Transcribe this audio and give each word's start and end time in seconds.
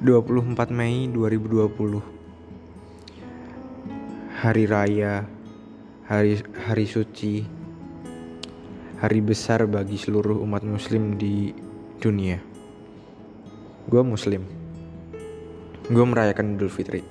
24 0.00 0.72
Mei 0.72 1.12
2020 1.12 2.00
Hari 4.32 4.64
Raya 4.64 5.28
Hari 6.08 6.40
Hari 6.40 6.86
Suci 6.88 7.44
Hari 8.96 9.20
besar 9.20 9.68
bagi 9.68 10.00
seluruh 10.00 10.40
umat 10.40 10.64
muslim 10.64 11.20
di 11.20 11.52
dunia. 12.00 12.40
Gue 13.92 14.00
muslim. 14.00 14.48
Gue 15.92 16.04
merayakan 16.08 16.56
Idul 16.56 16.72
Fitri. 16.72 17.04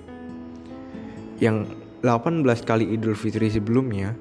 Yang 1.37 1.77
18 2.01 2.41
kali 2.65 2.89
Idul 2.89 3.13
Fitri 3.13 3.53
sebelumnya 3.53 4.17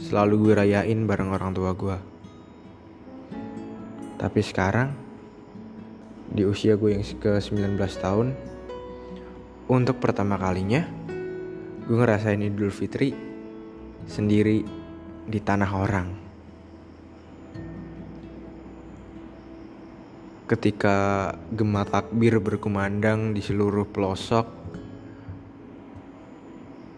Selalu 0.00 0.40
gue 0.40 0.54
rayain 0.56 1.04
bareng 1.04 1.36
orang 1.36 1.52
tua 1.52 1.76
gue 1.76 2.00
Tapi 4.16 4.40
sekarang 4.40 5.05
di 6.36 6.44
usia 6.44 6.76
gue 6.76 6.92
yang 6.92 7.00
ke 7.00 7.40
19 7.40 7.80
tahun. 7.80 8.36
Untuk 9.72 9.96
pertama 9.98 10.36
kalinya 10.36 10.84
gue 11.88 11.96
ngerasain 11.96 12.44
Idul 12.44 12.68
Fitri 12.68 13.16
sendiri 14.04 14.60
di 15.24 15.38
tanah 15.40 15.70
orang. 15.72 16.08
Ketika 20.46 21.32
gema 21.50 21.82
takbir 21.88 22.38
berkumandang 22.38 23.34
di 23.34 23.42
seluruh 23.42 23.88
pelosok 23.88 24.46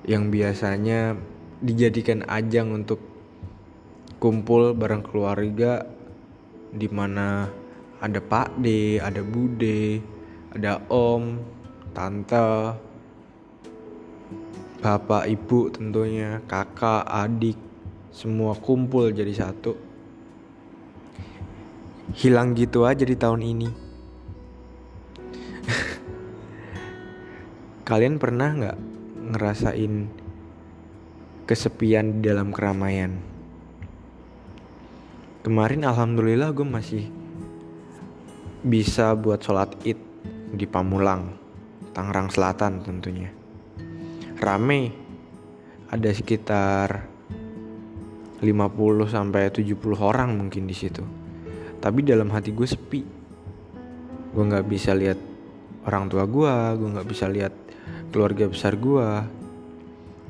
yang 0.05 0.29
biasanya 0.29 1.16
dijadikan 1.62 2.27
ajang 2.29 2.74
untuk 2.74 3.01
kumpul 4.20 4.74
bareng 4.77 5.01
keluarga 5.01 5.87
di 6.68 6.88
mana 6.93 7.48
ada 7.98 8.23
Pak 8.23 8.63
D, 8.63 8.99
ada 9.02 9.23
Bude, 9.27 9.99
ada 10.54 10.79
Om, 10.87 11.43
Tante, 11.91 12.79
Bapak, 14.79 15.27
Ibu 15.27 15.74
tentunya, 15.74 16.38
kakak, 16.46 17.02
adik, 17.02 17.59
semua 18.15 18.55
kumpul 18.55 19.10
jadi 19.10 19.35
satu. 19.35 19.74
Hilang 22.15 22.55
gitu 22.55 22.87
aja 22.87 23.02
di 23.02 23.18
tahun 23.18 23.43
ini. 23.43 23.68
Kalian 27.88 28.23
pernah 28.23 28.55
nggak 28.55 28.79
ngerasain 29.35 30.07
kesepian 31.51 32.23
di 32.23 32.30
dalam 32.30 32.55
keramaian? 32.55 33.18
Kemarin 35.43 35.83
alhamdulillah 35.83 36.55
gue 36.55 36.66
masih 36.66 37.18
bisa 38.62 39.14
buat 39.14 39.38
sholat 39.38 39.78
id 39.87 39.98
di 40.51 40.66
Pamulang, 40.66 41.30
Tangerang 41.95 42.26
Selatan 42.32 42.82
tentunya. 42.82 43.30
Rame, 44.38 44.90
ada 45.90 46.10
sekitar 46.10 47.06
50 48.42 48.46
sampai 49.06 49.50
70 49.50 49.78
orang 49.98 50.34
mungkin 50.34 50.66
di 50.66 50.74
situ. 50.74 51.02
Tapi 51.78 52.02
dalam 52.02 52.30
hati 52.34 52.50
gue 52.50 52.66
sepi. 52.66 53.02
Gue 54.34 54.45
nggak 54.45 54.66
bisa 54.66 54.95
lihat 54.95 55.18
orang 55.87 56.10
tua 56.10 56.26
gue, 56.26 56.54
gue 56.78 56.88
nggak 56.98 57.09
bisa 57.09 57.26
lihat 57.30 57.54
keluarga 58.10 58.50
besar 58.50 58.76
gue, 58.76 59.09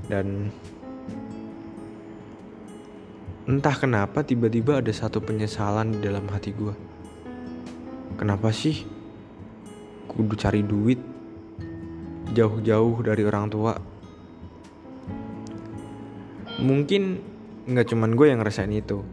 dan 0.08 0.48
entah 3.48 3.76
kenapa 3.76 4.24
tiba-tiba 4.24 4.80
ada 4.80 4.92
satu 4.92 5.20
penyesalan 5.24 5.96
di 5.96 5.98
dalam 6.04 6.28
hati 6.28 6.52
gue 6.52 6.87
Kenapa 8.18 8.50
sih 8.50 8.82
kudu 10.10 10.34
cari 10.34 10.66
duit 10.66 10.98
jauh-jauh 12.34 13.06
dari 13.06 13.22
orang 13.22 13.46
tua? 13.46 13.78
Mungkin 16.58 17.02
nggak 17.70 17.86
cuman 17.94 18.18
gue 18.18 18.26
yang 18.26 18.42
ngerasain 18.42 18.74
itu. 18.74 19.06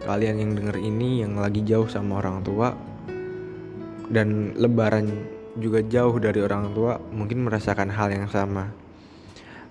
Kalian 0.00 0.40
yang 0.40 0.56
denger 0.56 0.80
ini 0.80 1.20
yang 1.20 1.36
lagi 1.36 1.60
jauh 1.68 1.84
sama 1.84 2.16
orang 2.16 2.40
tua 2.40 2.72
dan 4.08 4.56
lebaran 4.56 5.04
juga 5.60 5.84
jauh 5.84 6.16
dari 6.16 6.40
orang 6.40 6.72
tua 6.72 6.96
mungkin 7.12 7.44
merasakan 7.44 7.92
hal 7.92 8.08
yang 8.08 8.24
sama. 8.32 8.72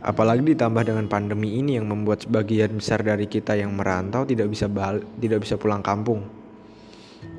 Apalagi 0.05 0.45
ditambah 0.53 0.85
dengan 0.85 1.09
pandemi 1.09 1.57
ini 1.57 1.81
yang 1.81 1.89
membuat 1.89 2.29
sebagian 2.29 2.77
besar 2.77 3.01
dari 3.01 3.25
kita 3.25 3.57
yang 3.57 3.73
merantau 3.73 4.29
tidak 4.29 4.45
bisa 4.53 4.69
bal 4.69 5.01
tidak 5.17 5.41
bisa 5.41 5.57
pulang 5.57 5.81
kampung 5.81 6.21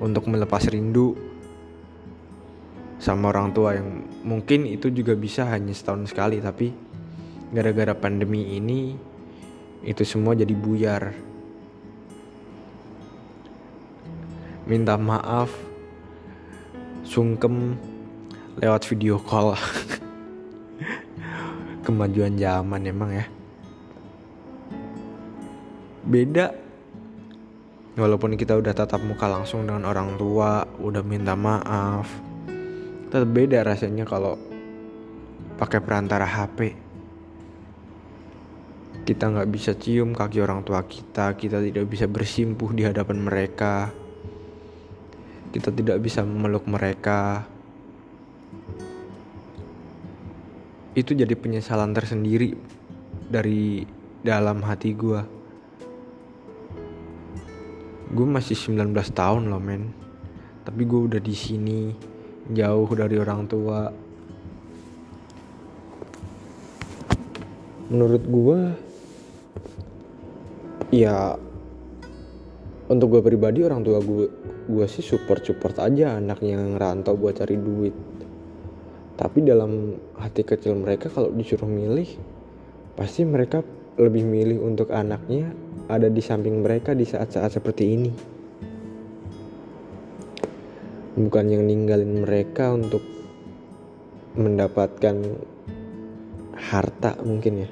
untuk 0.03 0.27
melepas 0.27 0.67
rindu 0.67 1.36
sama 2.97 3.29
orang 3.29 3.53
tua 3.53 3.77
yang 3.77 4.09
mungkin 4.25 4.65
itu 4.65 4.89
juga 4.89 5.13
bisa 5.13 5.45
hanya 5.53 5.77
setahun 5.77 6.09
sekali 6.09 6.41
tapi 6.41 6.73
gara-gara 7.53 7.93
pandemi 7.93 8.57
ini 8.57 8.97
itu 9.87 10.03
semua 10.03 10.35
jadi 10.35 10.51
buyar. 10.57 11.15
Minta 14.67 14.99
maaf 14.99 15.53
sungkem 17.07 17.79
lewat 18.59 18.83
video 18.91 19.23
call. 19.23 19.55
Kemajuan 21.87 22.35
zaman 22.35 22.83
emang 22.83 23.15
ya. 23.15 23.27
Beda. 26.03 26.51
Walaupun 27.97 28.35
kita 28.35 28.59
udah 28.59 28.75
tatap 28.77 29.01
muka 29.07 29.31
langsung 29.31 29.65
dengan 29.65 29.89
orang 29.89 30.19
tua 30.21 30.67
udah 30.83 31.01
minta 31.01 31.33
maaf 31.33 32.36
tetap 33.17 33.33
beda 33.33 33.65
rasanya 33.65 34.05
kalau 34.05 34.37
pakai 35.57 35.81
perantara 35.81 36.29
HP 36.29 36.77
kita 39.07 39.31
nggak 39.31 39.49
bisa 39.49 39.73
cium 39.79 40.13
kaki 40.13 40.43
orang 40.43 40.67
tua 40.67 40.83
kita 40.83 41.39
kita 41.39 41.63
tidak 41.63 41.87
bisa 41.87 42.11
bersimpuh 42.11 42.75
di 42.75 42.83
hadapan 42.83 43.23
mereka. 43.23 43.95
Kita 45.55 45.71
tidak 45.71 46.03
bisa 46.03 46.27
memeluk 46.27 46.67
mereka. 46.67 47.47
Itu 50.99 51.15
jadi 51.15 51.31
penyesalan 51.39 51.95
tersendiri 51.95 52.59
dari 53.31 53.87
dalam 54.27 54.59
hati 54.67 54.91
gue 54.91 55.21
gue 58.11 58.27
masih 58.27 58.59
19 58.59 58.91
tahun 59.15 59.55
loh 59.55 59.63
men. 59.63 59.95
Tapi 60.67 60.83
gue 60.83 61.01
udah 61.15 61.23
di 61.23 61.35
sini 61.37 61.95
jauh 62.53 62.91
dari 62.95 63.17
orang 63.19 63.49
tua. 63.51 63.91
Menurut 67.87 68.25
gue 68.27 68.59
ya 70.95 71.35
untuk 72.87 73.19
gue 73.19 73.23
pribadi 73.23 73.67
orang 73.67 73.83
tua 73.83 73.99
gue 73.99 74.27
gue 74.67 74.87
sih 74.87 75.03
support 75.03 75.43
support 75.43 75.79
aja 75.83 76.19
anaknya 76.19 76.59
ngerantau 76.59 77.15
buat 77.19 77.39
cari 77.39 77.57
duit. 77.59 77.95
Tapi 79.17 79.39
dalam 79.43 79.97
hati 80.21 80.45
kecil 80.45 80.77
mereka 80.77 81.09
kalau 81.09 81.33
disuruh 81.33 81.71
milih 81.71 82.11
pasti 82.95 83.25
mereka 83.25 83.65
lebih 83.97 84.29
milih 84.29 84.61
untuk 84.61 84.93
anaknya 84.93 85.57
ada 85.89 86.11
di 86.11 86.21
samping 86.21 86.61
mereka 86.61 86.93
di 86.93 87.09
saat-saat 87.09 87.57
seperti 87.57 87.85
ini 87.97 88.36
bukan 91.17 91.49
yang 91.49 91.65
ninggalin 91.65 92.23
mereka 92.29 92.77
untuk 92.77 93.01
mendapatkan 94.37 95.17
harta 96.53 97.17
mungkin 97.25 97.65
ya. 97.65 97.71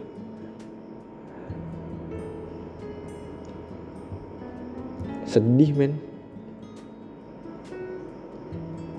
Sedih 5.29 5.77
men. 5.77 5.93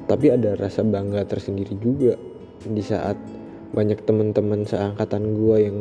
Tapi 0.05 0.29
ada 0.29 0.53
rasa 0.53 0.85
bangga 0.85 1.25
tersendiri 1.25 1.73
juga 1.81 2.13
di 2.61 2.83
saat 2.85 3.17
banyak 3.73 4.05
teman-teman 4.05 4.61
seangkatan 4.61 5.33
gue 5.33 5.57
yang 5.65 5.77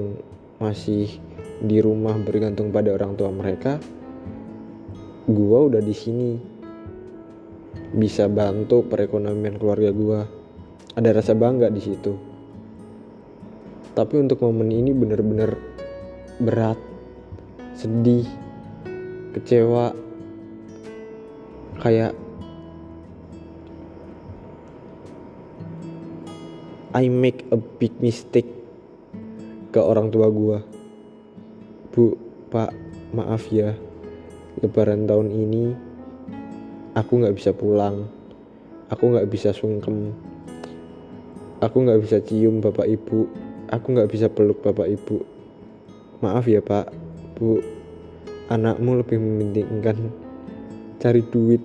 masih 0.56 1.20
di 1.60 1.84
rumah 1.84 2.16
bergantung 2.16 2.72
pada 2.72 2.96
orang 2.96 3.12
tua 3.20 3.28
mereka. 3.28 3.76
Gue 5.28 5.58
udah 5.68 5.84
di 5.84 5.92
sini 5.92 6.53
bisa 7.94 8.26
bantu 8.26 8.82
perekonomian 8.82 9.54
keluarga 9.54 9.94
gue 9.94 10.20
ada 10.94 11.10
rasa 11.10 11.34
bangga 11.34 11.70
di 11.70 11.82
situ. 11.82 12.12
Tapi 13.94 14.14
untuk 14.18 14.42
momen 14.42 14.70
ini 14.74 14.90
bener-bener 14.90 15.54
berat 16.42 16.78
sedih 17.78 18.26
kecewa. 19.34 19.94
Kayak 21.78 22.14
I 26.94 27.10
make 27.10 27.42
a 27.50 27.58
big 27.58 27.98
mistake 27.98 28.46
ke 29.74 29.82
orang 29.82 30.14
tua 30.14 30.30
gue 30.30 30.58
bu 31.90 32.14
pak 32.46 32.70
maaf 33.10 33.50
ya 33.50 33.74
lebaran 34.62 35.02
tahun 35.02 35.34
ini 35.34 35.74
aku 36.94 37.12
nggak 37.20 37.34
bisa 37.34 37.50
pulang. 37.50 38.06
Aku 38.88 39.10
nggak 39.10 39.26
bisa 39.26 39.50
sungkem. 39.50 40.14
Aku 41.58 41.82
nggak 41.82 42.00
bisa 42.00 42.22
cium 42.22 42.62
bapak 42.62 42.86
ibu. 42.86 43.26
Aku 43.68 43.86
nggak 43.90 44.10
bisa 44.10 44.30
peluk 44.30 44.62
bapak 44.62 44.86
ibu. 44.86 45.26
Maaf 46.22 46.46
ya 46.46 46.62
pak. 46.62 46.94
Bu 47.34 47.58
anakmu 48.46 49.02
lebih 49.02 49.18
mementingkan 49.18 50.14
cari 51.02 51.22
duit 51.26 51.60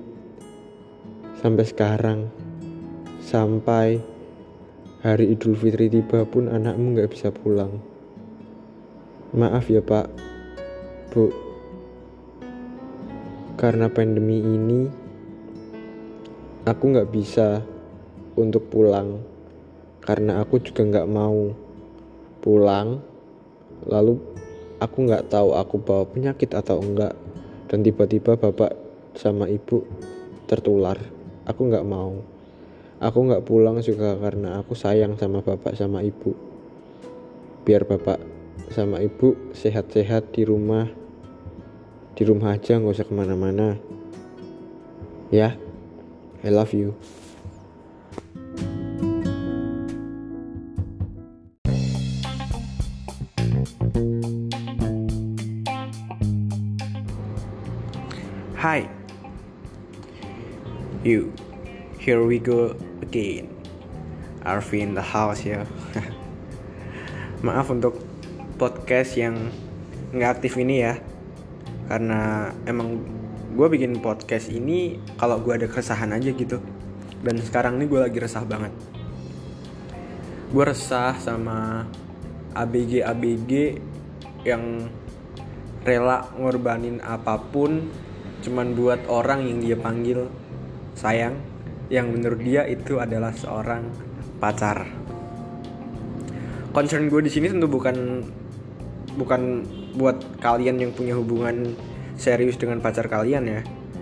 sampai 1.37 1.65
sekarang. 1.69 2.19
Sampai 3.21 4.01
hari 5.05 5.29
Idul 5.29 5.53
Fitri 5.53 5.93
tiba 5.93 6.25
pun 6.25 6.49
anakmu 6.49 6.97
nggak 6.97 7.13
bisa 7.13 7.29
pulang. 7.29 7.77
Maaf 9.37 9.69
ya 9.69 9.85
pak. 9.85 10.09
Bu 11.13 11.29
karena 13.59 13.91
pandemi 13.91 14.39
ini 14.39 14.98
aku 16.69 16.94
nggak 16.94 17.10
bisa 17.10 17.66
untuk 18.38 18.69
pulang 18.69 19.18
karena 20.06 20.42
aku 20.42 20.62
juga 20.62 20.86
nggak 20.86 21.10
mau 21.10 21.54
pulang. 22.42 22.98
Lalu 23.86 24.18
aku 24.81 24.98
nggak 25.06 25.30
tahu 25.30 25.54
aku 25.54 25.75
bawa 25.77 26.06
penyakit 26.10 26.56
atau 26.56 26.81
enggak. 26.81 27.13
Dan 27.69 27.86
tiba-tiba 27.86 28.33
bapak 28.33 28.74
sama 29.13 29.45
ibu 29.45 29.86
tertular. 30.50 30.98
Aku 31.45 31.69
nggak 31.69 31.86
mau. 31.86 32.18
Aku 33.00 33.21
nggak 33.21 33.45
pulang 33.45 33.80
juga 33.86 34.18
karena 34.18 34.60
aku 34.60 34.74
sayang 34.74 35.13
sama 35.16 35.45
bapak 35.45 35.77
sama 35.77 36.01
ibu. 36.01 36.33
Biar 37.63 37.86
bapak 37.86 38.18
sama 38.74 39.00
ibu 39.06 39.38
sehat-sehat 39.54 40.33
di 40.33 40.42
rumah. 40.42 40.89
Di 42.18 42.25
rumah 42.25 42.57
aja 42.57 42.81
nggak 42.81 42.98
usah 42.98 43.07
ke 43.07 43.13
mana-mana. 43.13 43.77
Ya 45.30 45.54
I 46.41 46.47
love 46.47 46.71
you. 46.71 46.95
Hi. 58.56 58.88
You. 61.03 61.33
Here 62.00 62.24
we 62.24 62.39
go 62.39 62.71
again. 63.01 63.51
Arfi 64.47 64.80
in 64.80 64.95
the 64.95 65.03
house 65.03 65.44
ya 65.44 65.68
Maaf 67.44 67.68
untuk 67.68 68.00
podcast 68.56 69.19
yang 69.19 69.51
nggak 70.15 70.39
aktif 70.39 70.56
ini 70.56 70.88
ya. 70.88 71.03
Karena 71.92 72.56
emang 72.63 73.19
gue 73.49 73.67
bikin 73.67 73.97
podcast 73.97 74.53
ini 74.53 75.01
kalau 75.17 75.41
gue 75.41 75.57
ada 75.57 75.65
keresahan 75.65 76.13
aja 76.13 76.29
gitu. 76.29 76.61
Dan 77.19 77.41
sekarang 77.41 77.81
ini 77.81 77.89
gue 77.89 77.99
lagi 77.99 78.17
resah 78.21 78.45
banget. 78.45 78.71
Gue 80.53 80.63
resah 80.65 81.17
sama 81.17 81.85
ABG-ABG 82.53 83.81
yang 84.45 84.89
rela 85.83 86.29
ngorbanin 86.37 87.01
apa 87.01 87.37
pun 87.39 87.89
cuman 88.45 88.77
buat 88.77 89.01
orang 89.09 89.49
yang 89.49 89.59
dia 89.59 89.77
panggil. 89.77 90.29
Sayang 90.93 91.39
yang 91.89 92.13
menurut 92.13 92.39
dia 92.39 92.69
itu 92.69 93.01
adalah 93.01 93.33
seorang 93.33 93.89
pacar. 94.37 94.85
Concern 96.69 97.09
gue 97.09 97.21
di 97.25 97.31
sini 97.33 97.49
tentu 97.49 97.65
bukan 97.65 98.21
bukan 99.17 99.65
buat 99.97 100.21
kalian 100.39 100.79
yang 100.79 100.91
punya 100.93 101.17
hubungan 101.17 101.73
serius 102.19 102.60
dengan 102.60 102.83
pacar 102.83 103.07
kalian 103.07 103.48
ya, 103.48 103.60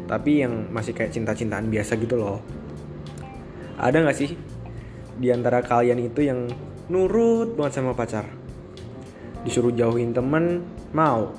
tapi 0.10 0.42
yang 0.42 0.74
masih 0.74 0.98
kayak 0.98 1.14
cinta-cintaan 1.14 1.70
biasa 1.70 1.94
gitu 2.02 2.18
loh. 2.18 2.42
Ada 3.78 4.02
nggak 4.02 4.18
sih 4.18 4.34
di 5.22 5.30
antara 5.30 5.62
kalian 5.62 6.02
itu 6.02 6.26
yang 6.26 6.50
nurut 6.90 7.54
banget 7.54 7.78
sama 7.78 7.94
pacar? 7.94 8.26
Disuruh 9.46 9.72
jauhin 9.72 10.18
temen, 10.18 10.66
mau. 10.92 11.30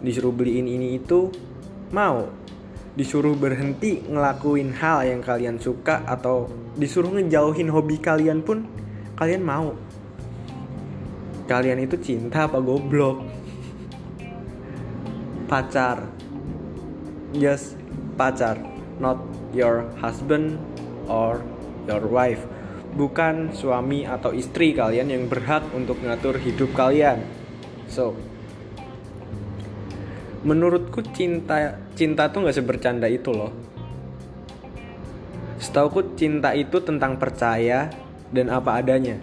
Disuruh 0.00 0.32
beliin 0.32 0.64
ini 0.64 0.96
itu, 0.96 1.28
mau 1.92 2.26
disuruh 2.96 3.36
berhenti 3.36 4.00
ngelakuin 4.08 4.72
hal 4.72 5.04
yang 5.04 5.20
kalian 5.20 5.60
suka 5.60 6.00
atau 6.08 6.48
disuruh 6.80 7.12
ngejauhin 7.12 7.68
hobi 7.68 8.00
kalian 8.00 8.40
pun 8.40 8.64
kalian 9.20 9.44
mau 9.44 9.76
kalian 11.44 11.84
itu 11.84 12.00
cinta 12.00 12.48
apa 12.48 12.56
goblok 12.56 13.20
pacar. 15.46 16.06
Just 17.34 17.78
pacar 18.18 18.58
not 18.98 19.20
your 19.52 19.86
husband 20.00 20.58
or 21.06 21.40
your 21.86 22.04
wife. 22.06 22.42
Bukan 22.96 23.52
suami 23.52 24.08
atau 24.08 24.32
istri 24.32 24.72
kalian 24.72 25.12
yang 25.12 25.24
berhak 25.28 25.62
untuk 25.76 26.00
ngatur 26.00 26.40
hidup 26.40 26.72
kalian. 26.72 27.20
So 27.86 28.16
menurutku 30.46 31.02
cinta 31.10 31.76
cinta 31.98 32.30
tuh 32.30 32.46
nggak 32.46 32.56
sebercanda 32.56 33.06
itu 33.10 33.30
loh. 33.34 33.52
Setauku 35.56 36.16
cinta 36.16 36.52
itu 36.52 36.80
tentang 36.84 37.16
percaya 37.16 37.88
dan 38.32 38.48
apa 38.48 38.80
adanya. 38.80 39.20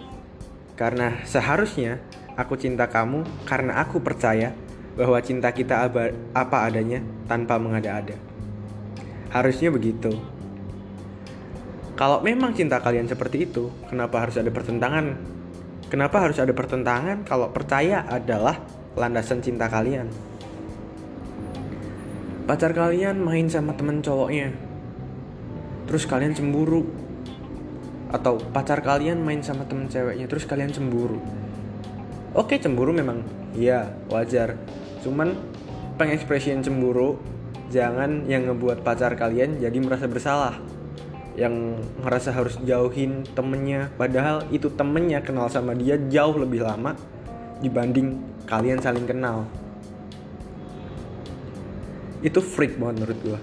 Karena 0.74 1.22
seharusnya 1.22 2.02
aku 2.34 2.58
cinta 2.58 2.90
kamu 2.90 3.22
karena 3.46 3.78
aku 3.82 4.02
percaya 4.02 4.54
bahwa 4.94 5.18
cinta 5.18 5.50
kita 5.50 5.90
apa 6.34 6.56
adanya 6.62 7.02
tanpa 7.26 7.58
mengada-ada. 7.58 8.14
Harusnya 9.34 9.74
begitu. 9.74 10.14
Kalau 11.94 12.22
memang 12.22 12.54
cinta 12.54 12.78
kalian 12.82 13.06
seperti 13.06 13.46
itu 13.46 13.70
kenapa 13.90 14.22
harus 14.22 14.38
ada 14.38 14.50
pertentangan? 14.50 15.14
Kenapa 15.90 16.26
harus 16.26 16.38
ada 16.42 16.50
pertentangan 16.50 17.22
kalau 17.22 17.50
percaya 17.54 18.02
adalah 18.06 18.58
landasan 18.98 19.38
cinta 19.42 19.70
kalian? 19.70 20.10
Pacar 22.50 22.74
kalian 22.74 23.22
main 23.22 23.46
sama 23.46 23.78
temen 23.78 24.02
cowoknya. 24.02 24.50
Terus 25.86 26.04
kalian 26.06 26.34
cemburu. 26.34 26.82
Atau 28.10 28.38
pacar 28.54 28.78
kalian 28.82 29.22
main 29.22 29.42
sama 29.42 29.66
temen 29.66 29.90
ceweknya 29.90 30.30
terus 30.30 30.46
kalian 30.46 30.70
cemburu. 30.70 31.18
Oke 32.34 32.58
cemburu 32.58 32.90
memang. 32.90 33.22
Iya 33.54 33.94
wajar 34.10 34.58
cuman 35.04 35.36
pengekspresian 36.00 36.64
cemburu 36.64 37.20
jangan 37.68 38.24
yang 38.24 38.48
ngebuat 38.48 38.80
pacar 38.80 39.12
kalian 39.14 39.60
jadi 39.60 39.76
merasa 39.78 40.08
bersalah. 40.08 40.56
Yang 41.34 41.82
ngerasa 42.00 42.30
harus 42.30 42.54
jauhin 42.62 43.26
temennya 43.34 43.90
padahal 43.98 44.46
itu 44.54 44.70
temennya 44.70 45.20
kenal 45.20 45.50
sama 45.50 45.74
dia 45.74 45.98
jauh 45.98 46.38
lebih 46.38 46.62
lama 46.62 46.96
dibanding 47.60 48.22
kalian 48.48 48.80
saling 48.80 49.04
kenal. 49.04 49.44
Itu 52.24 52.40
freak 52.40 52.80
banget 52.80 53.04
menurut 53.04 53.18
gue 53.20 53.40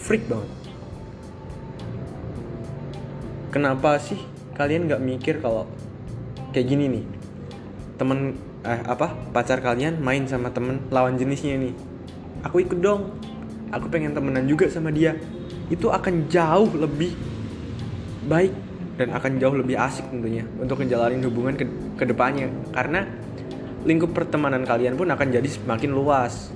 freak 0.00 0.24
banget. 0.26 0.50
Kenapa 3.52 4.00
sih 4.00 4.18
kalian 4.56 4.88
nggak 4.88 5.04
mikir 5.04 5.34
kalau 5.44 5.68
kayak 6.56 6.66
gini 6.66 6.84
nih? 6.88 7.04
Temen 8.00 8.34
eh 8.60 8.80
apa? 8.84 9.12
Pacar 9.32 9.64
kalian 9.64 10.00
main 10.00 10.28
sama 10.28 10.52
temen 10.52 10.84
lawan 10.92 11.16
jenisnya 11.16 11.56
nih. 11.56 11.74
Aku 12.44 12.60
ikut 12.60 12.80
dong. 12.80 13.16
Aku 13.70 13.86
pengen 13.86 14.12
temenan 14.12 14.44
juga 14.44 14.66
sama 14.68 14.90
dia. 14.90 15.16
Itu 15.70 15.94
akan 15.94 16.26
jauh 16.26 16.70
lebih 16.74 17.14
baik 18.26 18.52
dan 19.00 19.16
akan 19.16 19.40
jauh 19.40 19.56
lebih 19.56 19.80
asik 19.80 20.04
tentunya 20.12 20.44
untuk 20.60 20.84
ngejalanin 20.84 21.24
hubungan 21.24 21.54
ke, 21.56 21.64
ke 21.96 22.04
depannya. 22.04 22.52
Karena 22.74 23.06
lingkup 23.88 24.12
pertemanan 24.12 24.66
kalian 24.68 24.98
pun 24.98 25.08
akan 25.08 25.26
jadi 25.32 25.48
semakin 25.48 25.90
luas. 25.94 26.52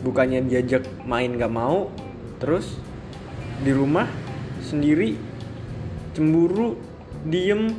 Bukannya 0.00 0.46
diajak 0.46 0.86
main 1.04 1.34
gak 1.36 1.52
mau 1.52 1.90
terus 2.40 2.78
di 3.64 3.72
rumah 3.72 4.04
sendiri 4.60 5.16
cemburu 6.12 6.76
diem 7.24 7.72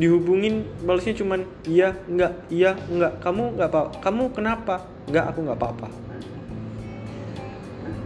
dihubungin 0.00 0.64
balasnya 0.88 1.12
cuman 1.12 1.44
iya 1.68 1.92
enggak 2.08 2.32
iya 2.48 2.72
enggak 2.88 3.12
kamu 3.20 3.60
nggak 3.60 3.68
apa 3.68 3.80
kamu 4.00 4.24
kenapa? 4.32 4.74
Enggak 5.04 5.24
aku 5.28 5.38
nggak 5.44 5.58
apa-apa. 5.60 5.88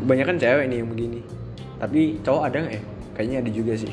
Kebanyakan 0.03 0.37
cewek 0.39 0.67
nih 0.71 0.79
yang 0.83 0.91
begini. 0.91 1.21
Tapi 1.79 2.01
cowok 2.27 2.43
ada 2.43 2.57
nggak 2.67 2.75
ya? 2.75 2.83
Kayaknya 3.15 3.37
ada 3.43 3.51
juga 3.55 3.73
sih. 3.79 3.93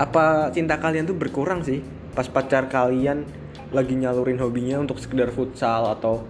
Apa 0.00 0.50
cinta 0.56 0.80
kalian 0.80 1.04
tuh 1.04 1.16
berkurang 1.16 1.60
sih? 1.60 1.84
Pas 2.16 2.26
pacar 2.26 2.66
kalian 2.72 3.28
lagi 3.74 3.94
nyalurin 3.98 4.40
hobinya 4.40 4.80
untuk 4.80 5.02
sekedar 5.02 5.34
futsal 5.34 5.90
atau 5.92 6.22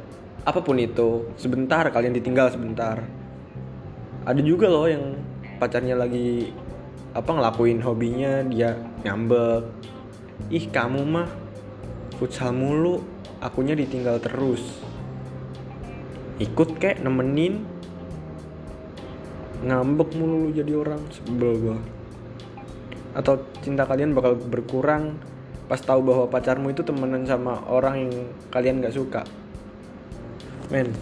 apa 0.44 0.60
pun 0.60 0.76
itu 0.76 1.30
sebentar 1.38 1.86
kalian 1.88 2.16
ditinggal 2.16 2.50
sebentar. 2.50 3.00
Ada 4.24 4.40
juga 4.40 4.66
loh 4.66 4.88
yang 4.88 5.14
pacarnya 5.62 5.94
lagi 5.94 6.50
apa 7.14 7.30
ngelakuin 7.30 7.78
hobinya 7.84 8.42
dia 8.50 8.74
ngambek. 9.04 9.68
Ih 10.50 10.66
kamu 10.72 11.00
mah 11.04 11.28
futsal 12.16 12.50
mulu. 12.56 13.04
Akunya 13.44 13.76
ditinggal 13.76 14.24
terus. 14.24 14.64
Ikut 16.40 16.80
kek 16.80 17.04
nemenin. 17.04 17.62
Ngambek 19.62 20.16
mulu 20.16 20.50
jadi 20.50 20.72
orang. 20.74 21.04
Sebel 21.12 21.52
gua. 21.60 21.78
Atau 23.14 23.44
cinta 23.62 23.86
kalian 23.86 24.16
bakal 24.16 24.34
berkurang 24.34 25.20
pas 25.64 25.80
tahu 25.80 26.04
bahwa 26.04 26.28
pacarmu 26.28 26.76
itu 26.76 26.84
temenan 26.84 27.24
sama 27.24 27.64
orang 27.72 28.04
yang 28.04 28.12
kalian 28.52 28.84
gak 28.84 28.96
suka. 28.96 29.22
Men 30.68 30.92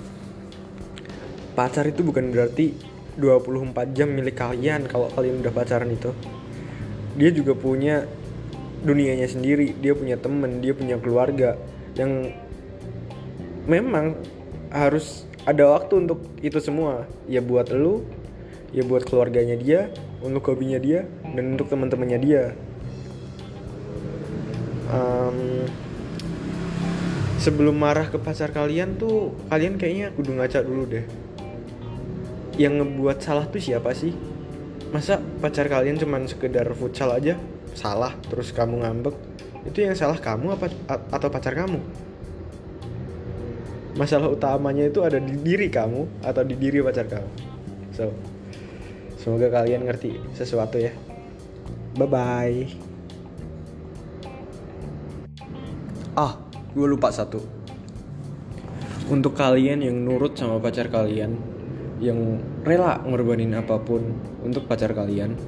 pacar 1.58 1.84
itu 1.84 2.00
bukan 2.06 2.30
berarti 2.32 2.74
24 3.18 3.92
jam 3.92 4.08
milik 4.08 4.40
kalian 4.40 4.88
kalau 4.88 5.12
kalian 5.12 5.44
udah 5.44 5.52
pacaran 5.52 5.90
itu 5.92 6.10
dia 7.16 7.30
juga 7.30 7.52
punya 7.52 8.08
dunianya 8.82 9.30
sendiri 9.30 9.78
dia 9.78 9.94
punya 9.94 10.18
temen 10.18 10.58
dia 10.58 10.74
punya 10.74 10.98
keluarga 10.98 11.54
yang 11.94 12.34
memang 13.66 14.18
harus 14.72 15.28
ada 15.44 15.68
waktu 15.74 16.06
untuk 16.06 16.22
itu 16.40 16.58
semua. 16.62 17.06
Ya 17.28 17.42
buat 17.42 17.70
lu 17.70 18.06
ya 18.72 18.82
buat 18.86 19.04
keluarganya 19.04 19.58
dia 19.58 19.92
untuk 20.24 20.48
hobinya 20.48 20.80
dia 20.80 21.04
dan 21.22 21.58
untuk 21.58 21.68
teman-temannya 21.68 22.18
dia. 22.22 22.42
Um, 24.92 25.68
sebelum 27.40 27.74
marah 27.80 28.06
ke 28.12 28.20
pacar 28.20 28.52
kalian 28.52 29.00
tuh 29.00 29.32
kalian 29.48 29.80
kayaknya 29.80 30.14
kudu 30.14 30.36
ngaca 30.36 30.64
dulu 30.64 30.82
deh. 30.88 31.04
Yang 32.56 32.84
ngebuat 32.84 33.18
salah 33.24 33.46
tuh 33.48 33.60
siapa 33.60 33.92
sih 33.96 34.12
masa 34.92 35.18
pacar 35.40 35.66
kalian 35.66 35.98
cuman 35.98 36.28
sekedar 36.28 36.68
futsal 36.76 37.16
aja? 37.16 37.40
Salah. 37.72 38.12
Terus 38.28 38.52
kamu 38.52 38.84
ngambek? 38.84 39.16
Itu 39.66 39.82
yang 39.82 39.96
salah 39.96 40.20
kamu 40.20 40.54
apa 40.54 40.68
atau 41.10 41.28
pacar 41.32 41.56
kamu? 41.56 41.80
Masalah 43.96 44.28
utamanya 44.28 44.88
itu 44.88 45.04
ada 45.04 45.20
di 45.20 45.36
diri 45.40 45.68
kamu 45.68 46.24
atau 46.24 46.42
di 46.44 46.54
diri 46.56 46.84
pacar 46.84 47.08
kamu. 47.08 47.30
So 47.96 48.12
semoga 49.16 49.48
kalian 49.48 49.88
ngerti 49.88 50.20
sesuatu 50.36 50.76
ya. 50.76 50.92
Bye 51.96 52.08
bye 52.08 52.92
ah 56.16 56.36
gue 56.76 56.86
lupa 56.88 57.08
satu. 57.08 57.40
Untuk 59.08 59.36
kalian 59.36 59.84
yang 59.84 59.96
nurut 60.04 60.36
sama 60.36 60.60
pacar 60.60 60.88
kalian 60.88 61.36
yang 62.02 62.42
rela 62.66 62.98
ngorbanin 63.06 63.54
apa 63.54 63.78
pun 63.78 64.02
untuk 64.42 64.66
pacar 64.66 64.90
kalian 64.90 65.38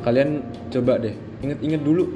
kalian 0.00 0.40
coba 0.72 1.02
deh 1.02 1.14
inget-inget 1.42 1.82
dulu. 1.82 2.14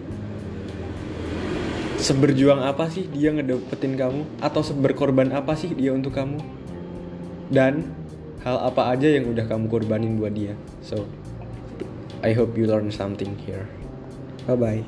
Seberjuang 2.01 2.65
apa 2.65 2.89
sih 2.89 3.05
dia 3.13 3.29
ngedapetin 3.29 3.93
kamu? 3.93 4.25
Atau 4.41 4.65
seberkorban 4.65 5.37
apa 5.37 5.53
sih 5.53 5.77
dia 5.77 5.93
untuk 5.93 6.17
kamu? 6.17 6.41
Dan 7.53 7.93
hal 8.41 8.57
apa 8.73 8.89
aja 8.97 9.05
yang 9.05 9.29
udah 9.29 9.45
kamu 9.45 9.69
korbanin 9.69 10.17
buat 10.17 10.33
dia? 10.33 10.57
So 10.81 11.05
I 12.25 12.33
hope 12.33 12.57
you 12.57 12.65
learn 12.65 12.89
something 12.89 13.37
here. 13.45 13.69
Bye 14.49 14.57
bye 14.57 14.83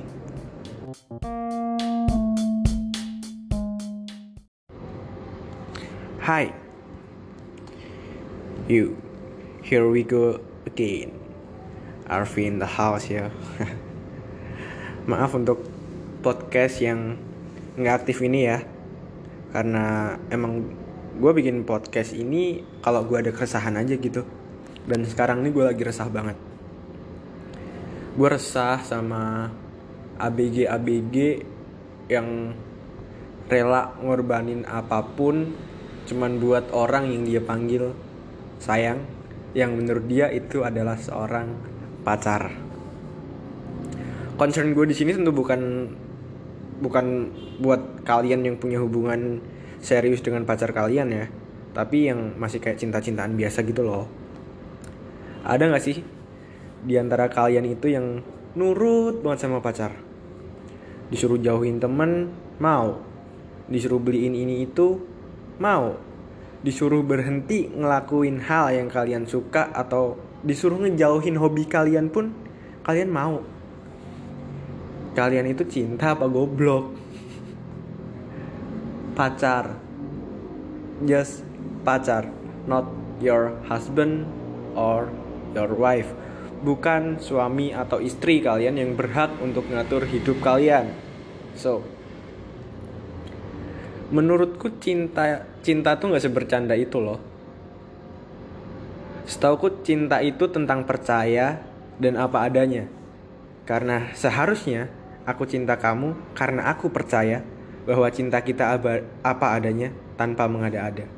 Hi 6.22 6.54
You. 8.72 8.96
Here 9.60 9.84
we 9.84 10.00
go 10.00 10.40
again. 10.64 11.12
Arvin 12.08 12.56
in 12.56 12.64
the 12.64 12.64
house 12.64 13.04
ya 13.12 13.28
Maaf 15.12 15.36
untuk 15.36 15.60
podcast 16.24 16.80
yang 16.80 17.20
nggak 17.76 18.00
aktif 18.00 18.24
ini 18.24 18.48
ya. 18.48 18.64
Karena 19.52 20.16
emang 20.32 20.72
gue 21.20 21.32
bikin 21.36 21.68
podcast 21.68 22.16
ini 22.16 22.64
kalau 22.80 23.04
gue 23.04 23.20
ada 23.20 23.28
keresahan 23.28 23.76
aja 23.76 23.92
gitu. 23.92 24.24
Dan 24.88 25.04
sekarang 25.04 25.44
ini 25.44 25.52
gue 25.52 25.68
lagi 25.68 25.84
resah 25.84 26.08
banget. 26.08 26.40
Gue 28.16 28.28
resah 28.32 28.80
sama 28.80 29.52
ABG-ABG 30.16 31.44
yang 32.08 32.56
rela 33.52 33.92
ngorbanin 34.00 34.64
apa 34.64 35.04
pun 35.04 35.52
cuman 36.08 36.40
buat 36.40 36.72
orang 36.72 37.12
yang 37.12 37.28
dia 37.28 37.44
panggil 37.44 38.11
sayang 38.62 39.02
yang 39.58 39.74
menurut 39.74 40.06
dia 40.06 40.30
itu 40.30 40.62
adalah 40.62 40.94
seorang 40.94 41.50
pacar. 42.06 42.54
Concern 44.38 44.70
gue 44.70 44.86
di 44.86 44.94
sini 44.94 45.12
tentu 45.12 45.34
bukan 45.34 45.90
bukan 46.78 47.06
buat 47.58 48.06
kalian 48.06 48.46
yang 48.46 48.56
punya 48.62 48.78
hubungan 48.78 49.42
serius 49.82 50.22
dengan 50.22 50.46
pacar 50.46 50.70
kalian 50.70 51.10
ya, 51.10 51.26
tapi 51.74 52.06
yang 52.06 52.38
masih 52.38 52.62
kayak 52.62 52.78
cinta-cintaan 52.78 53.34
biasa 53.34 53.66
gitu 53.66 53.82
loh. 53.82 54.06
Ada 55.42 55.66
nggak 55.68 55.82
sih 55.82 55.98
di 56.86 56.94
antara 56.94 57.26
kalian 57.26 57.66
itu 57.66 57.90
yang 57.90 58.22
nurut 58.54 59.26
banget 59.26 59.46
sama 59.46 59.58
pacar? 59.58 59.90
Disuruh 61.10 61.36
jauhin 61.42 61.82
temen, 61.82 62.30
mau. 62.62 63.02
Disuruh 63.68 64.00
beliin 64.00 64.32
ini 64.32 64.64
itu, 64.64 65.02
mau 65.60 66.11
disuruh 66.62 67.02
berhenti 67.02 67.66
ngelakuin 67.74 68.38
hal 68.46 68.70
yang 68.70 68.86
kalian 68.86 69.26
suka 69.26 69.74
atau 69.74 70.14
disuruh 70.46 70.78
ngejauhin 70.78 71.38
hobi 71.38 71.66
kalian 71.66 72.10
pun 72.10 72.30
kalian 72.86 73.10
mau. 73.10 73.42
Kalian 75.12 75.50
itu 75.50 75.66
cinta 75.68 76.16
apa 76.16 76.24
goblok? 76.30 76.94
Pacar. 79.12 79.76
Just 81.02 81.44
pacar 81.82 82.30
not 82.64 82.86
your 83.18 83.58
husband 83.66 84.24
or 84.78 85.10
your 85.52 85.70
wife. 85.74 86.08
Bukan 86.62 87.18
suami 87.18 87.74
atau 87.74 87.98
istri 87.98 88.38
kalian 88.38 88.78
yang 88.78 88.94
berhak 88.94 89.34
untuk 89.42 89.66
ngatur 89.66 90.06
hidup 90.06 90.38
kalian. 90.38 90.94
So 91.58 91.82
menurutku 94.12 94.76
cinta 94.76 95.48
cinta 95.64 95.96
tuh 95.96 96.12
nggak 96.12 96.24
sebercanda 96.28 96.76
itu 96.76 97.00
loh. 97.00 97.16
Setauku 99.24 99.80
cinta 99.80 100.20
itu 100.20 100.44
tentang 100.52 100.84
percaya 100.84 101.64
dan 101.96 102.20
apa 102.20 102.44
adanya. 102.44 102.84
Karena 103.64 104.12
seharusnya 104.12 104.92
aku 105.24 105.48
cinta 105.48 105.80
kamu 105.80 106.36
karena 106.36 106.68
aku 106.68 106.92
percaya 106.92 107.40
bahwa 107.88 108.04
cinta 108.12 108.44
kita 108.44 108.76
apa 109.24 109.46
adanya 109.56 109.88
tanpa 110.20 110.44
mengada-ada. 110.44 111.08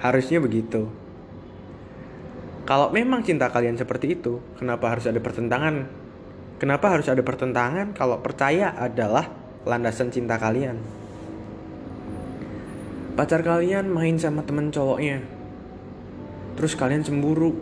Harusnya 0.00 0.40
begitu. 0.40 0.88
Kalau 2.64 2.88
memang 2.88 3.20
cinta 3.20 3.52
kalian 3.52 3.76
seperti 3.76 4.16
itu 4.16 4.40
kenapa 4.56 4.96
harus 4.96 5.04
ada 5.04 5.20
pertentangan? 5.20 5.92
Kenapa 6.56 6.94
harus 6.94 7.10
ada 7.10 7.20
pertentangan 7.20 7.92
kalau 7.92 8.22
percaya 8.22 8.70
adalah 8.78 9.28
landasan 9.66 10.14
cinta 10.14 10.38
kalian 10.38 11.01
pacar 13.12 13.44
kalian 13.44 13.92
main 13.92 14.16
sama 14.16 14.40
temen 14.40 14.72
cowoknya. 14.72 15.20
Terus 16.56 16.72
kalian 16.72 17.04
cemburu. 17.04 17.52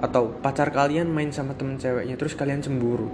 Atau 0.00 0.34
pacar 0.40 0.72
kalian 0.72 1.06
main 1.12 1.30
sama 1.30 1.54
temen 1.54 1.78
ceweknya 1.78 2.18
terus 2.18 2.34
kalian 2.34 2.64
cemburu. 2.64 3.06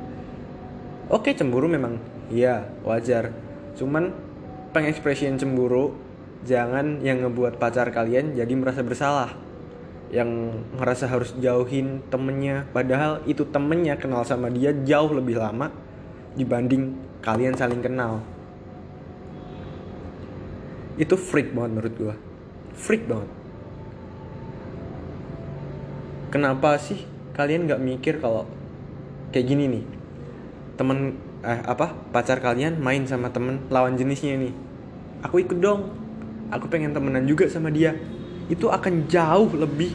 Oke 1.10 1.34
cemburu 1.34 1.68
memang 1.68 2.00
iya 2.32 2.70
wajar. 2.86 3.34
Cuman 3.76 4.14
pengekspresian 4.72 5.36
cemburu 5.36 5.92
jangan 6.46 7.02
yang 7.04 7.26
ngebuat 7.26 7.60
pacar 7.60 7.90
kalian 7.92 8.38
jadi 8.38 8.52
merasa 8.56 8.80
bersalah. 8.80 9.36
Yang 10.08 10.64
ngerasa 10.80 11.04
harus 11.04 11.36
jauhin 11.36 12.00
temennya 12.08 12.64
padahal 12.72 13.20
itu 13.28 13.44
temennya 13.44 14.00
kenal 14.00 14.24
sama 14.24 14.48
dia 14.48 14.72
jauh 14.72 15.12
lebih 15.12 15.36
lama 15.36 15.68
dibanding 16.32 16.96
kalian 17.20 17.52
saling 17.52 17.84
kenal 17.84 18.24
itu 20.98 21.14
freak 21.14 21.54
banget 21.54 21.70
menurut 21.78 21.94
gue 21.94 22.16
freak 22.78 23.10
banget. 23.10 23.28
Kenapa 26.30 26.78
sih 26.78 27.02
kalian 27.34 27.66
nggak 27.66 27.82
mikir 27.82 28.14
kalau 28.22 28.46
kayak 29.34 29.46
gini 29.50 29.64
nih? 29.66 29.84
Temen 30.78 31.18
eh 31.42 31.60
apa 31.66 31.94
pacar 32.14 32.38
kalian 32.38 32.78
main 32.78 33.02
sama 33.04 33.34
temen 33.34 33.66
lawan 33.68 33.98
jenisnya 33.98 34.38
nih. 34.38 34.54
Aku 35.26 35.42
ikut 35.42 35.58
dong. 35.58 35.90
Aku 36.54 36.70
pengen 36.70 36.94
temenan 36.94 37.26
juga 37.26 37.50
sama 37.50 37.68
dia. 37.68 37.98
Itu 38.48 38.70
akan 38.72 39.10
jauh 39.10 39.50
lebih 39.58 39.92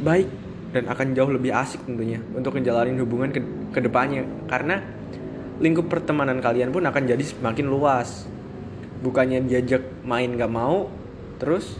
baik 0.00 0.30
dan 0.72 0.88
akan 0.88 1.12
jauh 1.12 1.30
lebih 1.30 1.54
asik 1.54 1.84
tentunya 1.86 2.18
untuk 2.34 2.56
menjalani 2.56 2.98
hubungan 2.98 3.30
ke 3.30 3.40
ke 3.70 3.78
depannya 3.78 4.26
karena 4.50 4.82
lingkup 5.62 5.86
pertemanan 5.86 6.42
kalian 6.42 6.74
pun 6.74 6.82
akan 6.82 7.02
jadi 7.06 7.22
semakin 7.22 7.70
luas 7.70 8.26
bukannya 9.04 9.44
diajak 9.44 9.84
main 10.08 10.32
gak 10.40 10.48
mau 10.48 10.88
terus 11.36 11.76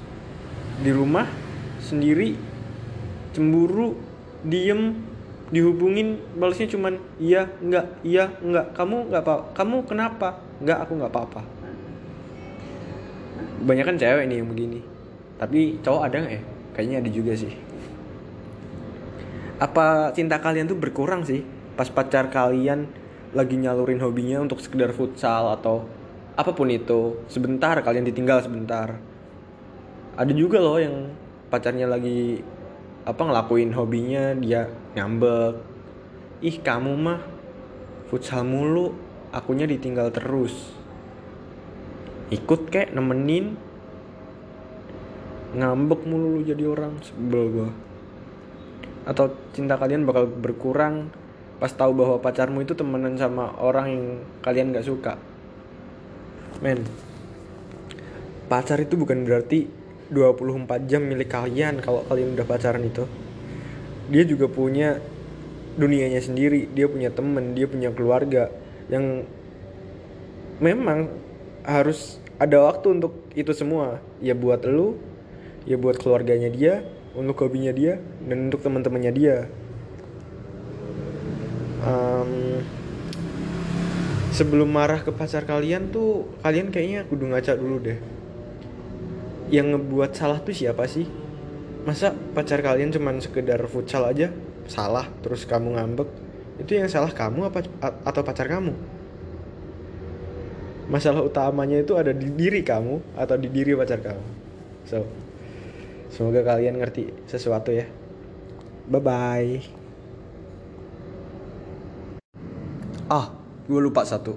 di 0.85 0.93
rumah 0.93 1.25
sendiri 1.81 2.37
cemburu 3.33 3.97
diem 4.45 5.15
dihubungin 5.53 6.21
balasnya 6.37 6.67
cuman 6.73 6.97
iya 7.21 7.47
enggak 7.61 7.87
iya 8.03 8.33
enggak 8.41 8.73
kamu 8.73 9.13
nggak 9.13 9.23
apa 9.23 9.35
kamu 9.53 9.77
kenapa? 9.85 10.29
Enggak 10.59 10.79
aku 10.83 10.93
nggak 10.97 11.13
apa-apa. 11.13 11.43
Banyak 13.65 13.85
kan 13.85 13.97
cewek 14.01 14.25
nih 14.29 14.37
yang 14.41 14.49
begini. 14.49 14.81
Tapi 15.37 15.79
cowok 15.85 16.03
ada 16.09 16.17
nggak 16.25 16.35
ya? 16.35 16.43
Kayaknya 16.75 16.97
ada 17.05 17.11
juga 17.13 17.33
sih. 17.37 17.53
Apa 19.61 20.11
cinta 20.17 20.41
kalian 20.41 20.67
tuh 20.67 20.79
berkurang 20.79 21.23
sih? 21.23 21.45
Pas 21.79 21.87
pacar 21.87 22.33
kalian 22.33 22.89
lagi 23.35 23.59
nyalurin 23.59 24.03
hobinya 24.03 24.43
untuk 24.43 24.63
sekedar 24.63 24.95
futsal 24.95 25.55
atau 25.55 25.87
apa 26.35 26.51
pun 26.51 26.67
itu 26.67 27.23
sebentar 27.31 27.79
kalian 27.79 28.07
ditinggal 28.11 28.43
sebentar. 28.43 28.99
Ada 30.19 30.35
juga 30.35 30.59
loh 30.59 30.83
yang 30.83 31.15
pacarnya 31.47 31.87
lagi 31.87 32.43
apa 33.07 33.23
ngelakuin 33.23 33.71
hobinya 33.71 34.35
dia 34.35 34.67
ngambek. 34.99 35.55
Ih 36.43 36.59
kamu 36.59 36.93
mah 36.99 37.21
futsal 38.11 38.43
mulu 38.43 38.91
akunya 39.31 39.67
ditinggal 39.71 40.11
terus. 40.11 40.75
Ikut 42.35 42.67
kek 42.67 42.91
nemenin. 42.91 43.55
Ngambek 45.55 46.03
mulu 46.03 46.39
lu 46.39 46.41
jadi 46.43 46.67
orang 46.67 46.99
sebel 46.99 47.45
gua. 47.55 47.71
Atau 49.07 49.39
cinta 49.55 49.79
kalian 49.79 50.03
bakal 50.03 50.27
berkurang 50.27 51.15
pas 51.63 51.71
tahu 51.71 51.95
bahwa 51.95 52.19
pacarmu 52.19 52.67
itu 52.67 52.75
temenan 52.75 53.15
sama 53.15 53.55
orang 53.63 53.87
yang 53.87 54.05
kalian 54.43 54.75
gak 54.75 54.91
suka 54.91 55.15
men 56.63 56.85
pacar 58.47 58.79
itu 58.79 58.95
bukan 58.95 59.25
berarti 59.25 59.67
24 60.13 60.87
jam 60.87 61.03
milik 61.03 61.33
kalian 61.33 61.81
kalau 61.81 62.05
kalian 62.07 62.37
udah 62.37 62.47
pacaran 62.47 62.85
itu. 62.85 63.09
Dia 64.13 64.23
juga 64.29 64.47
punya 64.53 65.01
dunianya 65.75 66.23
sendiri 66.23 66.71
dia 66.71 66.87
punya 66.87 67.11
temen 67.11 67.51
dia 67.59 67.67
punya 67.67 67.91
keluarga 67.91 68.47
yang 68.87 69.27
memang 70.63 71.11
harus 71.67 72.23
ada 72.39 72.63
waktu 72.63 73.01
untuk 73.01 73.27
itu 73.35 73.51
semua. 73.57 73.99
Ya 74.21 74.37
buat 74.37 74.63
lu 74.69 75.01
ya 75.65 75.81
buat 75.81 75.97
keluarganya 75.97 76.53
dia 76.53 76.85
untuk 77.17 77.47
hobinya 77.47 77.73
dia 77.73 77.99
dan 78.27 78.53
untuk 78.53 78.61
teman-temannya 78.61 79.13
dia. 79.15 79.37
Um, 81.85 82.65
sebelum 84.35 84.67
marah 84.67 85.07
ke 85.07 85.15
pacar 85.15 85.47
kalian 85.47 85.95
tuh 85.95 86.27
kalian 86.43 86.75
kayaknya 86.75 87.07
kudu 87.07 87.31
ngaca 87.31 87.55
dulu 87.55 87.79
deh. 87.79 87.99
Yang 89.55 89.79
ngebuat 89.79 90.11
salah 90.19 90.43
tuh 90.43 90.51
siapa 90.51 90.91
sih? 90.91 91.07
Masa 91.87 92.11
pacar 92.11 92.59
kalian 92.59 92.91
cuman 92.91 93.23
sekedar 93.23 93.63
futsal 93.71 94.11
aja? 94.11 94.35
Salah 94.67 95.07
terus 95.23 95.47
kamu 95.47 95.79
ngambek. 95.79 96.11
Itu 96.59 96.75
yang 96.75 96.91
salah 96.91 97.15
kamu 97.15 97.47
apa 97.47 97.63
atau 98.03 98.23
pacar 98.27 98.51
kamu? 98.51 98.75
Masalah 100.91 101.23
utamanya 101.23 101.79
itu 101.79 101.95
ada 101.95 102.11
di 102.11 102.29
diri 102.35 102.67
kamu 102.67 103.15
atau 103.15 103.39
di 103.39 103.47
diri 103.47 103.79
pacar 103.79 104.03
kamu. 104.03 104.27
So 104.85 105.07
Semoga 106.15 106.47
kalian 106.47 106.79
ngerti 106.79 107.11
sesuatu 107.27 107.75
ya. 107.75 107.91
Bye 108.87 109.03
bye. 109.03 109.59
Ah, 113.11 113.35
gue 113.65 113.81
lupa 113.81 114.05
satu. 114.05 114.37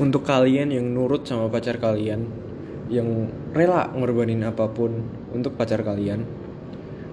Untuk 0.00 0.24
kalian 0.24 0.72
yang 0.72 0.86
nurut 0.96 1.28
sama 1.28 1.52
pacar 1.52 1.76
kalian, 1.76 2.24
yang 2.88 3.28
rela 3.52 3.92
ngorbanin 3.92 4.40
apa 4.48 4.64
pun 4.72 5.04
untuk 5.30 5.54
pacar 5.60 5.84
kalian, 5.84 6.24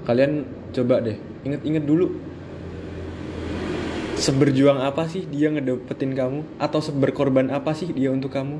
kalian 0.07 0.47
coba 0.71 1.03
deh 1.03 1.19
inget-inget 1.43 1.83
dulu. 1.83 2.15
Seberjuang 4.17 4.81
apa 4.81 5.05
sih 5.05 5.29
dia 5.29 5.53
ngedapetin 5.53 6.17
kamu? 6.17 6.39
Atau 6.57 6.81
seberkorban 6.81 7.53
apa 7.53 7.75
sih 7.77 7.93
dia 7.93 8.09
untuk 8.09 8.33
kamu? 8.33 8.57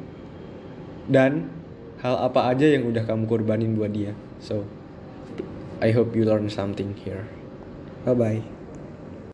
Dan 1.09 1.49
hal 2.03 2.29
apa 2.29 2.51
aja 2.51 2.67
yang 2.69 2.85
udah 2.85 3.01
kamu 3.07 3.25
korbanin 3.25 3.73
buat 3.73 3.89
dia. 3.89 4.13
So 4.37 4.67
I 5.81 5.95
hope 5.95 6.13
you 6.13 6.27
learn 6.27 6.51
something 6.51 6.93
here. 6.93 7.25
Bye 8.05 8.13
bye 8.13 8.56